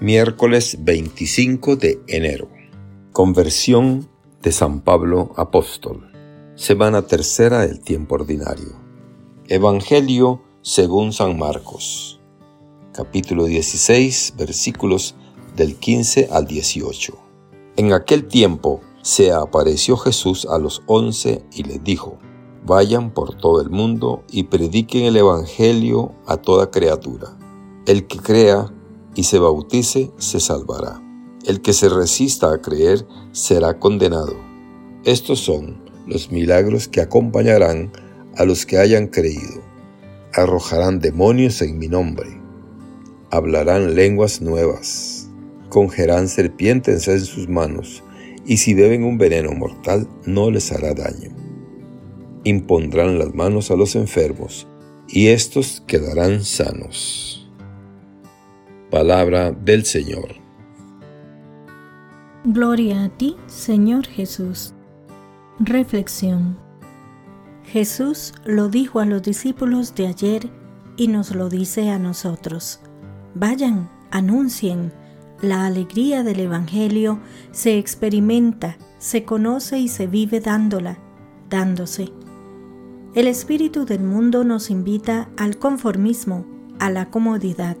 Miércoles 0.00 0.76
25 0.80 1.76
de 1.76 2.02
enero. 2.06 2.50
Conversión 3.12 4.06
de 4.42 4.52
San 4.52 4.82
Pablo 4.82 5.32
Apóstol. 5.36 6.12
Semana 6.54 7.06
tercera 7.06 7.66
del 7.66 7.80
tiempo 7.80 8.16
ordinario. 8.16 8.76
Evangelio 9.48 10.42
según 10.60 11.14
San 11.14 11.38
Marcos. 11.38 12.20
Capítulo 12.92 13.46
16, 13.46 14.34
versículos 14.36 15.14
del 15.56 15.76
15 15.76 16.28
al 16.30 16.46
18. 16.46 17.18
En 17.78 17.94
aquel 17.94 18.26
tiempo 18.26 18.82
se 19.00 19.32
apareció 19.32 19.96
Jesús 19.96 20.46
a 20.50 20.58
los 20.58 20.82
once 20.84 21.42
y 21.54 21.62
les 21.62 21.82
dijo, 21.82 22.18
Vayan 22.66 23.14
por 23.14 23.34
todo 23.34 23.62
el 23.62 23.70
mundo 23.70 24.24
y 24.30 24.42
prediquen 24.42 25.04
el 25.04 25.16
Evangelio 25.16 26.12
a 26.26 26.36
toda 26.36 26.70
criatura. 26.70 27.34
El 27.86 28.06
que 28.06 28.18
crea 28.18 28.70
y 29.16 29.24
se 29.24 29.40
bautice 29.40 30.12
se 30.18 30.38
salvará. 30.38 31.02
El 31.44 31.60
que 31.62 31.72
se 31.72 31.88
resista 31.88 32.52
a 32.52 32.60
creer 32.62 33.04
será 33.32 33.80
condenado. 33.80 34.36
Estos 35.04 35.40
son 35.40 35.82
los 36.06 36.30
milagros 36.30 36.86
que 36.86 37.00
acompañarán 37.00 37.90
a 38.36 38.44
los 38.44 38.64
que 38.64 38.78
hayan 38.78 39.08
creído. 39.08 39.60
Arrojarán 40.32 41.00
demonios 41.00 41.60
en 41.62 41.78
mi 41.78 41.88
nombre. 41.88 42.40
Hablarán 43.32 43.96
lenguas 43.96 44.40
nuevas. 44.40 45.28
Congerán 45.70 46.28
serpientes 46.28 47.08
en 47.08 47.20
sus 47.20 47.48
manos. 47.48 48.04
Y 48.44 48.58
si 48.58 48.74
beben 48.74 49.02
un 49.02 49.18
veneno 49.18 49.50
mortal 49.50 50.08
no 50.24 50.52
les 50.52 50.70
hará 50.70 50.94
daño 50.94 51.46
impondrán 52.46 53.18
las 53.18 53.34
manos 53.34 53.72
a 53.72 53.76
los 53.76 53.96
enfermos, 53.96 54.68
y 55.08 55.28
éstos 55.28 55.82
quedarán 55.86 56.44
sanos. 56.44 57.45
Palabra 58.90 59.50
del 59.50 59.84
Señor. 59.84 60.36
Gloria 62.44 63.02
a 63.02 63.08
ti, 63.08 63.34
Señor 63.46 64.06
Jesús. 64.06 64.74
Reflexión. 65.58 66.56
Jesús 67.64 68.32
lo 68.44 68.68
dijo 68.68 69.00
a 69.00 69.04
los 69.04 69.22
discípulos 69.22 69.96
de 69.96 70.06
ayer 70.06 70.50
y 70.96 71.08
nos 71.08 71.34
lo 71.34 71.48
dice 71.48 71.90
a 71.90 71.98
nosotros. 71.98 72.78
Vayan, 73.34 73.90
anuncien. 74.12 74.92
La 75.42 75.66
alegría 75.66 76.22
del 76.22 76.38
Evangelio 76.38 77.18
se 77.50 77.78
experimenta, 77.78 78.78
se 78.98 79.24
conoce 79.24 79.80
y 79.80 79.88
se 79.88 80.06
vive 80.06 80.38
dándola, 80.38 80.96
dándose. 81.50 82.12
El 83.16 83.26
espíritu 83.26 83.84
del 83.84 84.04
mundo 84.04 84.44
nos 84.44 84.70
invita 84.70 85.28
al 85.36 85.58
conformismo, 85.58 86.46
a 86.78 86.88
la 86.88 87.10
comodidad. 87.10 87.76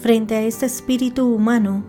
Frente 0.00 0.36
a 0.36 0.42
este 0.42 0.64
espíritu 0.66 1.26
humano, 1.26 1.82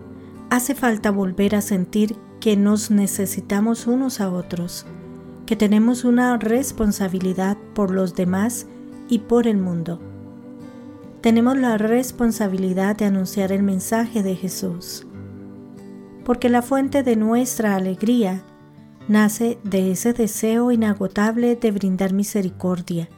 hace 0.50 0.74
falta 0.74 1.12
volver 1.12 1.54
a 1.54 1.60
sentir 1.60 2.16
que 2.40 2.56
nos 2.56 2.90
necesitamos 2.90 3.86
unos 3.86 4.20
a 4.20 4.30
otros, 4.30 4.84
que 5.46 5.54
tenemos 5.54 6.04
una 6.04 6.36
responsabilidad 6.36 7.56
por 7.72 7.92
los 7.92 8.16
demás 8.16 8.66
y 9.08 9.20
por 9.20 9.46
el 9.46 9.58
mundo. 9.58 10.00
Tenemos 11.20 11.56
la 11.56 11.78
responsabilidad 11.78 12.96
de 12.96 13.04
anunciar 13.04 13.52
el 13.52 13.62
mensaje 13.62 14.24
de 14.24 14.34
Jesús, 14.34 15.06
porque 16.24 16.48
la 16.48 16.62
fuente 16.62 17.04
de 17.04 17.14
nuestra 17.14 17.76
alegría 17.76 18.42
nace 19.06 19.58
de 19.62 19.92
ese 19.92 20.14
deseo 20.14 20.72
inagotable 20.72 21.54
de 21.54 21.70
brindar 21.70 22.12
misericordia, 22.12 23.08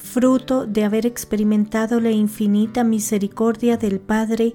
fruto 0.00 0.66
de 0.66 0.84
haber 0.84 1.06
experimentado 1.06 2.00
la 2.00 2.10
infinita 2.10 2.82
misericordia 2.82 3.76
del 3.76 4.00
Padre 4.00 4.54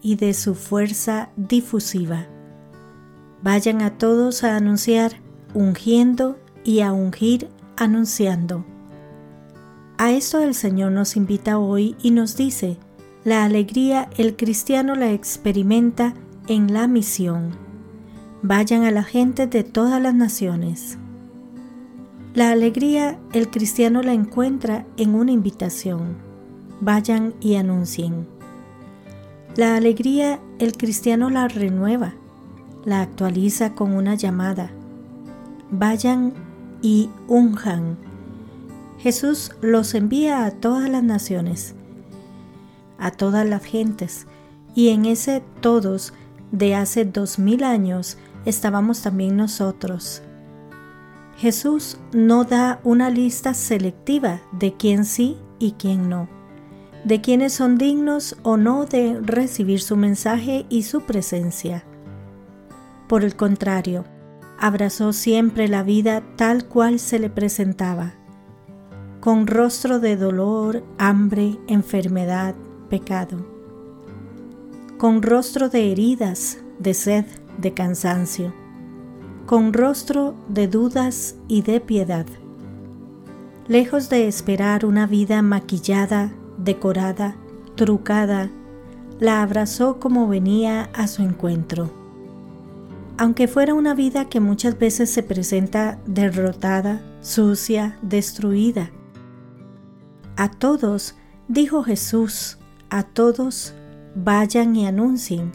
y 0.00 0.16
de 0.16 0.34
su 0.34 0.54
fuerza 0.54 1.30
difusiva. 1.36 2.26
Vayan 3.42 3.82
a 3.82 3.98
todos 3.98 4.44
a 4.44 4.56
anunciar, 4.56 5.20
ungiendo 5.54 6.38
y 6.64 6.80
a 6.80 6.92
ungir 6.92 7.48
anunciando. 7.76 8.64
A 9.98 10.12
esto 10.12 10.40
el 10.40 10.54
Señor 10.54 10.92
nos 10.92 11.16
invita 11.16 11.58
hoy 11.58 11.96
y 12.02 12.12
nos 12.12 12.36
dice, 12.36 12.78
la 13.24 13.44
alegría 13.44 14.08
el 14.16 14.36
cristiano 14.36 14.94
la 14.94 15.12
experimenta 15.12 16.14
en 16.46 16.72
la 16.72 16.86
misión 16.86 17.72
vayan 18.42 18.82
a 18.82 18.90
la 18.90 19.04
gente 19.04 19.46
de 19.46 19.62
todas 19.62 20.02
las 20.02 20.14
naciones. 20.14 20.98
La 22.34 22.50
alegría 22.50 23.18
el 23.34 23.50
cristiano 23.50 24.02
la 24.02 24.14
encuentra 24.14 24.86
en 24.96 25.14
una 25.14 25.32
invitación. 25.32 26.16
Vayan 26.80 27.34
y 27.42 27.56
anuncien. 27.56 28.26
La 29.54 29.76
alegría 29.76 30.40
el 30.58 30.72
cristiano 30.72 31.28
la 31.28 31.46
renueva, 31.48 32.14
la 32.86 33.02
actualiza 33.02 33.74
con 33.74 33.94
una 33.94 34.14
llamada. 34.14 34.70
Vayan 35.70 36.32
y 36.80 37.10
unjan. 37.28 37.98
Jesús 38.98 39.52
los 39.60 39.92
envía 39.92 40.46
a 40.46 40.52
todas 40.52 40.88
las 40.88 41.02
naciones, 41.02 41.74
a 42.98 43.10
todas 43.10 43.46
las 43.46 43.62
gentes, 43.62 44.26
y 44.74 44.88
en 44.88 45.04
ese 45.04 45.42
todos 45.60 46.14
de 46.50 46.76
hace 46.76 47.04
dos 47.04 47.38
mil 47.38 47.62
años 47.62 48.16
estábamos 48.46 49.02
también 49.02 49.36
nosotros. 49.36 50.22
Jesús 51.42 51.98
no 52.12 52.44
da 52.44 52.78
una 52.84 53.10
lista 53.10 53.52
selectiva 53.52 54.40
de 54.52 54.74
quién 54.74 55.04
sí 55.04 55.36
y 55.58 55.72
quién 55.72 56.08
no, 56.08 56.28
de 57.04 57.20
quiénes 57.20 57.52
son 57.52 57.78
dignos 57.78 58.36
o 58.44 58.56
no 58.56 58.86
de 58.86 59.18
recibir 59.20 59.80
su 59.80 59.96
mensaje 59.96 60.66
y 60.68 60.84
su 60.84 61.00
presencia. 61.00 61.84
Por 63.08 63.24
el 63.24 63.34
contrario, 63.34 64.04
abrazó 64.56 65.12
siempre 65.12 65.66
la 65.66 65.82
vida 65.82 66.22
tal 66.36 66.68
cual 66.68 67.00
se 67.00 67.18
le 67.18 67.28
presentaba, 67.28 68.14
con 69.18 69.48
rostro 69.48 69.98
de 69.98 70.16
dolor, 70.16 70.84
hambre, 70.96 71.58
enfermedad, 71.66 72.54
pecado, 72.88 73.44
con 74.96 75.22
rostro 75.22 75.68
de 75.68 75.90
heridas, 75.90 76.58
de 76.78 76.94
sed, 76.94 77.24
de 77.58 77.74
cansancio, 77.74 78.61
con 79.52 79.74
rostro 79.74 80.34
de 80.48 80.66
dudas 80.66 81.36
y 81.46 81.60
de 81.60 81.78
piedad. 81.78 82.24
Lejos 83.68 84.08
de 84.08 84.26
esperar 84.26 84.86
una 84.86 85.06
vida 85.06 85.42
maquillada, 85.42 86.32
decorada, 86.56 87.36
trucada, 87.74 88.48
la 89.20 89.42
abrazó 89.42 90.00
como 90.00 90.26
venía 90.26 90.88
a 90.94 91.06
su 91.06 91.20
encuentro. 91.20 91.90
Aunque 93.18 93.46
fuera 93.46 93.74
una 93.74 93.92
vida 93.92 94.24
que 94.30 94.40
muchas 94.40 94.78
veces 94.78 95.10
se 95.10 95.22
presenta 95.22 95.98
derrotada, 96.06 97.02
sucia, 97.20 97.98
destruida. 98.00 98.90
A 100.38 100.50
todos, 100.50 101.14
dijo 101.48 101.82
Jesús, 101.82 102.56
a 102.88 103.02
todos, 103.02 103.74
vayan 104.14 104.74
y 104.76 104.86
anuncien 104.86 105.52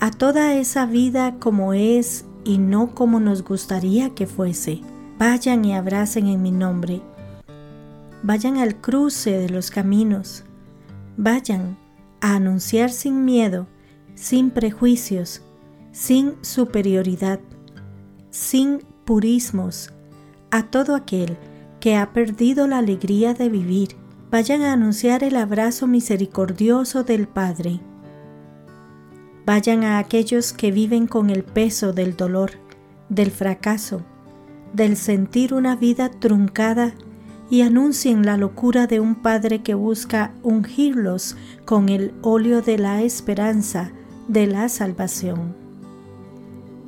a 0.00 0.10
toda 0.10 0.54
esa 0.54 0.86
vida 0.86 1.36
como 1.38 1.72
es 1.72 2.25
y 2.46 2.58
no 2.58 2.94
como 2.94 3.18
nos 3.18 3.42
gustaría 3.42 4.14
que 4.14 4.26
fuese. 4.26 4.80
Vayan 5.18 5.64
y 5.64 5.74
abracen 5.74 6.28
en 6.28 6.42
mi 6.42 6.52
nombre. 6.52 7.02
Vayan 8.22 8.58
al 8.58 8.76
cruce 8.76 9.32
de 9.36 9.48
los 9.48 9.70
caminos. 9.70 10.44
Vayan 11.16 11.76
a 12.20 12.36
anunciar 12.36 12.90
sin 12.90 13.24
miedo, 13.24 13.66
sin 14.14 14.50
prejuicios, 14.50 15.42
sin 15.90 16.34
superioridad, 16.42 17.40
sin 18.30 18.78
purismos, 19.04 19.92
a 20.52 20.70
todo 20.70 20.94
aquel 20.94 21.36
que 21.80 21.96
ha 21.96 22.12
perdido 22.12 22.68
la 22.68 22.78
alegría 22.78 23.34
de 23.34 23.48
vivir. 23.48 23.96
Vayan 24.30 24.62
a 24.62 24.72
anunciar 24.72 25.24
el 25.24 25.36
abrazo 25.36 25.88
misericordioso 25.88 27.02
del 27.02 27.26
Padre 27.26 27.80
Vayan 29.46 29.84
a 29.84 29.98
aquellos 29.98 30.52
que 30.52 30.72
viven 30.72 31.06
con 31.06 31.30
el 31.30 31.44
peso 31.44 31.92
del 31.92 32.16
dolor, 32.16 32.50
del 33.08 33.30
fracaso, 33.30 34.02
del 34.72 34.96
sentir 34.96 35.54
una 35.54 35.76
vida 35.76 36.10
truncada 36.10 36.94
y 37.48 37.60
anuncien 37.60 38.26
la 38.26 38.36
locura 38.36 38.88
de 38.88 38.98
un 38.98 39.14
Padre 39.14 39.62
que 39.62 39.74
busca 39.74 40.32
ungirlos 40.42 41.36
con 41.64 41.88
el 41.90 42.12
óleo 42.22 42.60
de 42.60 42.76
la 42.76 43.02
esperanza 43.02 43.92
de 44.26 44.48
la 44.48 44.68
salvación. 44.68 45.54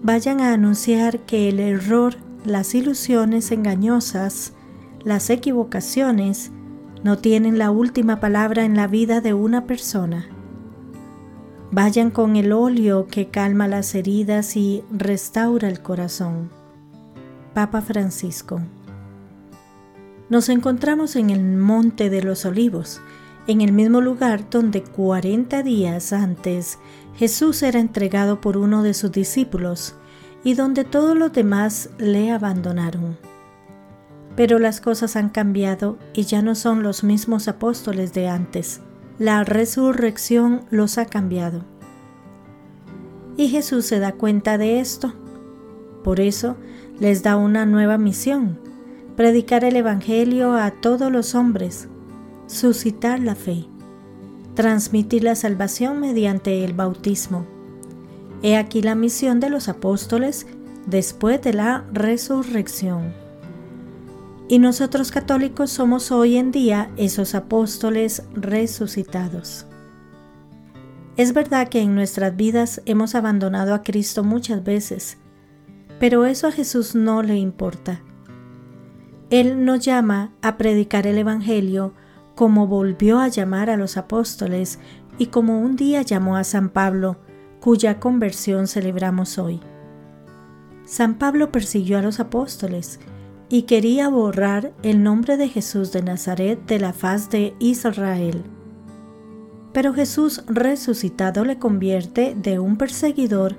Vayan 0.02 0.40
a 0.40 0.52
anunciar 0.52 1.20
que 1.20 1.48
el 1.48 1.60
error, 1.60 2.16
las 2.44 2.74
ilusiones 2.74 3.52
engañosas, 3.52 4.52
las 5.04 5.30
equivocaciones, 5.30 6.50
no 7.04 7.18
tienen 7.18 7.56
la 7.56 7.70
última 7.70 8.18
palabra 8.18 8.64
en 8.64 8.74
la 8.74 8.88
vida 8.88 9.20
de 9.20 9.32
una 9.32 9.64
persona 9.64 10.28
Vayan 11.70 12.10
con 12.10 12.36
el 12.36 12.52
óleo 12.52 13.08
que 13.08 13.28
calma 13.28 13.68
las 13.68 13.94
heridas 13.94 14.56
y 14.56 14.82
restaura 14.90 15.68
el 15.68 15.82
corazón. 15.82 16.48
Papa 17.52 17.82
Francisco. 17.82 18.62
Nos 20.30 20.48
encontramos 20.48 21.14
en 21.14 21.28
el 21.28 21.42
Monte 21.58 22.08
de 22.08 22.22
los 22.22 22.46
Olivos, 22.46 23.02
en 23.46 23.60
el 23.60 23.72
mismo 23.72 24.00
lugar 24.00 24.48
donde 24.48 24.82
40 24.82 25.62
días 25.62 26.14
antes 26.14 26.78
Jesús 27.16 27.62
era 27.62 27.80
entregado 27.80 28.40
por 28.40 28.56
uno 28.56 28.82
de 28.82 28.94
sus 28.94 29.12
discípulos 29.12 29.94
y 30.44 30.54
donde 30.54 30.84
todos 30.84 31.18
los 31.18 31.34
demás 31.34 31.90
le 31.98 32.30
abandonaron. 32.30 33.18
Pero 34.36 34.58
las 34.58 34.80
cosas 34.80 35.16
han 35.16 35.28
cambiado 35.28 35.98
y 36.14 36.22
ya 36.22 36.40
no 36.40 36.54
son 36.54 36.82
los 36.82 37.04
mismos 37.04 37.46
apóstoles 37.46 38.14
de 38.14 38.28
antes. 38.28 38.80
La 39.18 39.42
resurrección 39.42 40.62
los 40.70 40.96
ha 40.96 41.06
cambiado. 41.06 41.64
Y 43.36 43.48
Jesús 43.48 43.84
se 43.84 43.98
da 43.98 44.12
cuenta 44.12 44.58
de 44.58 44.78
esto. 44.78 45.12
Por 46.04 46.20
eso 46.20 46.56
les 47.00 47.24
da 47.24 47.36
una 47.36 47.66
nueva 47.66 47.98
misión, 47.98 48.60
predicar 49.16 49.64
el 49.64 49.74
Evangelio 49.74 50.54
a 50.54 50.70
todos 50.70 51.10
los 51.10 51.34
hombres, 51.34 51.88
suscitar 52.46 53.18
la 53.18 53.34
fe, 53.34 53.64
transmitir 54.54 55.24
la 55.24 55.34
salvación 55.34 55.98
mediante 55.98 56.64
el 56.64 56.72
bautismo. 56.72 57.44
He 58.44 58.56
aquí 58.56 58.82
la 58.82 58.94
misión 58.94 59.40
de 59.40 59.50
los 59.50 59.68
apóstoles 59.68 60.46
después 60.86 61.42
de 61.42 61.54
la 61.54 61.84
resurrección. 61.92 63.12
Y 64.50 64.58
nosotros 64.58 65.10
católicos 65.10 65.70
somos 65.70 66.10
hoy 66.10 66.38
en 66.38 66.52
día 66.52 66.90
esos 66.96 67.34
apóstoles 67.34 68.22
resucitados. 68.32 69.66
Es 71.18 71.34
verdad 71.34 71.68
que 71.68 71.82
en 71.82 71.94
nuestras 71.94 72.34
vidas 72.34 72.80
hemos 72.86 73.14
abandonado 73.14 73.74
a 73.74 73.82
Cristo 73.82 74.24
muchas 74.24 74.64
veces, 74.64 75.18
pero 76.00 76.24
eso 76.24 76.46
a 76.46 76.52
Jesús 76.52 76.94
no 76.94 77.22
le 77.22 77.36
importa. 77.36 78.00
Él 79.28 79.66
nos 79.66 79.80
llama 79.80 80.32
a 80.40 80.56
predicar 80.56 81.06
el 81.06 81.18
Evangelio 81.18 81.92
como 82.34 82.66
volvió 82.66 83.18
a 83.18 83.28
llamar 83.28 83.68
a 83.68 83.76
los 83.76 83.98
apóstoles 83.98 84.78
y 85.18 85.26
como 85.26 85.60
un 85.60 85.76
día 85.76 86.00
llamó 86.00 86.36
a 86.36 86.44
San 86.44 86.70
Pablo, 86.70 87.18
cuya 87.60 88.00
conversión 88.00 88.66
celebramos 88.66 89.36
hoy. 89.36 89.60
San 90.86 91.16
Pablo 91.18 91.52
persiguió 91.52 91.98
a 91.98 92.02
los 92.02 92.18
apóstoles 92.18 92.98
y 93.48 93.62
quería 93.62 94.08
borrar 94.08 94.72
el 94.82 95.02
nombre 95.02 95.36
de 95.36 95.48
Jesús 95.48 95.92
de 95.92 96.02
Nazaret 96.02 96.58
de 96.66 96.78
la 96.78 96.92
faz 96.92 97.30
de 97.30 97.54
Israel. 97.58 98.42
Pero 99.72 99.94
Jesús 99.94 100.42
resucitado 100.46 101.44
le 101.44 101.58
convierte 101.58 102.34
de 102.34 102.58
un 102.58 102.76
perseguidor 102.76 103.56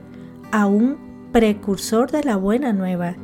a 0.51 0.65
un 0.65 0.97
precursor 1.31 2.11
de 2.11 2.23
la 2.23 2.35
buena 2.35 2.73
nueva 2.73 3.15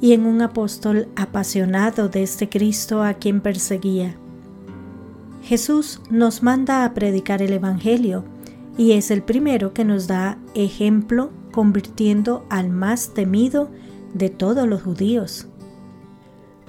y 0.00 0.12
en 0.12 0.26
un 0.26 0.42
apóstol 0.42 1.08
apasionado 1.16 2.08
de 2.08 2.22
este 2.22 2.48
Cristo 2.48 3.02
a 3.02 3.14
quien 3.14 3.40
perseguía. 3.40 4.16
Jesús 5.42 6.00
nos 6.10 6.42
manda 6.42 6.84
a 6.84 6.94
predicar 6.94 7.42
el 7.42 7.52
Evangelio 7.52 8.24
y 8.78 8.92
es 8.92 9.10
el 9.10 9.22
primero 9.22 9.72
que 9.72 9.84
nos 9.84 10.06
da 10.06 10.38
ejemplo 10.54 11.30
convirtiendo 11.52 12.44
al 12.50 12.70
más 12.70 13.14
temido 13.14 13.70
de 14.14 14.30
todos 14.30 14.66
los 14.66 14.82
judíos. 14.82 15.48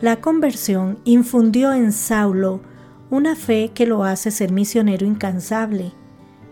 La 0.06 0.22
conversión 0.22 1.00
infundió 1.04 1.74
en 1.74 1.92
Saulo 1.92 2.62
una 3.10 3.36
fe 3.36 3.72
que 3.74 3.88
lo 3.88 4.04
hace 4.04 4.30
ser 4.30 4.52
misionero 4.52 5.04
incansable. 5.04 5.94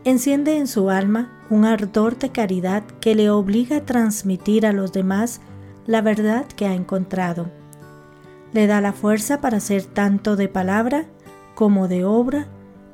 Enciende 0.06 0.58
en 0.58 0.66
su 0.66 0.90
alma 0.90 1.32
un 1.52 1.64
ardor 1.64 2.18
de 2.18 2.32
caridad 2.32 2.82
que 3.00 3.14
le 3.14 3.30
obliga 3.30 3.78
a 3.78 3.86
transmitir 3.86 4.66
a 4.66 4.74
los 4.74 4.92
demás 4.92 5.40
la 5.86 6.02
verdad 6.02 6.48
que 6.48 6.66
ha 6.66 6.74
encontrado. 6.74 7.52
Le 8.54 8.66
da 8.66 8.82
la 8.82 8.92
fuerza 8.92 9.40
para 9.40 9.60
ser 9.60 9.86
tanto 9.86 10.36
de 10.36 10.48
palabra 10.48 11.06
como 11.54 11.88
de 11.88 12.06
obra 12.06 12.48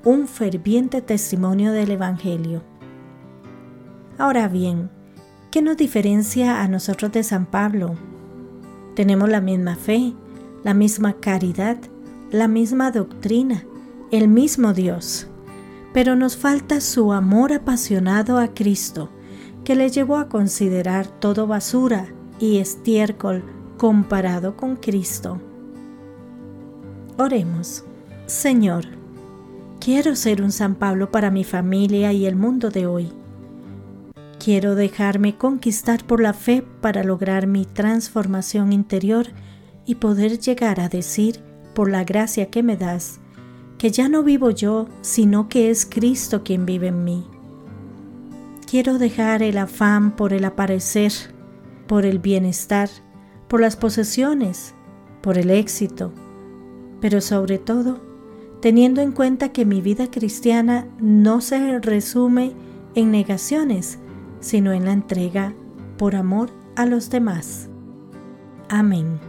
un 0.03 0.27
ferviente 0.27 1.01
testimonio 1.01 1.71
del 1.71 1.91
Evangelio. 1.91 2.63
Ahora 4.17 4.49
bien, 4.49 4.89
¿qué 5.51 5.61
nos 5.61 5.77
diferencia 5.77 6.61
a 6.61 6.67
nosotros 6.67 7.13
de 7.13 7.23
San 7.23 7.45
Pablo? 7.45 7.95
Tenemos 8.93 9.29
la 9.29 9.39
misma 9.39 9.77
fe, 9.77 10.13
la 10.63 10.73
misma 10.73 11.13
caridad, 11.13 11.77
la 12.31 12.47
misma 12.47 12.91
doctrina, 12.91 13.65
el 14.11 14.27
mismo 14.27 14.73
Dios, 14.73 15.27
pero 15.93 16.15
nos 16.15 16.37
falta 16.37 16.81
su 16.81 17.13
amor 17.13 17.53
apasionado 17.53 18.37
a 18.37 18.49
Cristo, 18.49 19.09
que 19.63 19.75
le 19.75 19.89
llevó 19.89 20.17
a 20.17 20.29
considerar 20.29 21.07
todo 21.07 21.47
basura 21.47 22.07
y 22.39 22.57
estiércol 22.57 23.43
comparado 23.77 24.55
con 24.55 24.75
Cristo. 24.75 25.39
Oremos. 27.17 27.83
Señor, 28.27 28.85
quiero 29.79 30.15
ser 30.15 30.41
un 30.41 30.51
San 30.51 30.75
Pablo 30.75 31.11
para 31.11 31.31
mi 31.31 31.43
familia 31.43 32.13
y 32.13 32.25
el 32.25 32.35
mundo 32.35 32.69
de 32.69 32.85
hoy. 32.85 33.11
Quiero 34.43 34.75
dejarme 34.75 35.35
conquistar 35.35 36.05
por 36.05 36.21
la 36.21 36.33
fe 36.33 36.63
para 36.81 37.03
lograr 37.03 37.45
mi 37.47 37.65
transformación 37.65 38.71
interior 38.71 39.27
y 39.85 39.95
poder 39.95 40.39
llegar 40.39 40.79
a 40.79 40.89
decir, 40.89 41.39
por 41.73 41.89
la 41.89 42.03
gracia 42.03 42.49
que 42.49 42.63
me 42.63 42.77
das, 42.77 43.19
que 43.77 43.91
ya 43.91 44.09
no 44.09 44.23
vivo 44.23 44.51
yo, 44.51 44.87
sino 45.01 45.49
que 45.49 45.69
es 45.69 45.85
Cristo 45.85 46.43
quien 46.43 46.65
vive 46.65 46.87
en 46.87 47.03
mí. 47.03 47.25
Quiero 48.69 48.97
dejar 48.97 49.41
el 49.41 49.57
afán 49.57 50.15
por 50.15 50.33
el 50.33 50.45
aparecer, 50.45 51.11
por 51.87 52.05
el 52.05 52.19
bienestar, 52.19 52.89
por 53.47 53.61
las 53.61 53.75
posesiones, 53.75 54.75
por 55.21 55.37
el 55.37 55.49
éxito, 55.49 56.13
pero 57.01 57.21
sobre 57.21 57.57
todo 57.57 58.09
teniendo 58.61 59.01
en 59.01 59.11
cuenta 59.11 59.49
que 59.49 59.65
mi 59.65 59.81
vida 59.81 60.11
cristiana 60.11 60.87
no 60.99 61.41
se 61.41 61.79
resume 61.79 62.53
en 62.95 63.11
negaciones, 63.11 63.99
sino 64.39 64.73
en 64.73 64.85
la 64.85 64.91
entrega 64.91 65.53
por 65.97 66.15
amor 66.15 66.49
a 66.75 66.85
los 66.85 67.09
demás. 67.09 67.69
Amén. 68.69 69.28